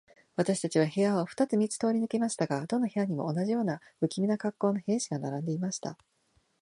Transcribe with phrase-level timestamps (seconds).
[0.35, 5.95] 私たちは部屋を二つ三つ通り抜けましたが、どの部屋にも、同じような無気味な恰好の兵士が並んでいました。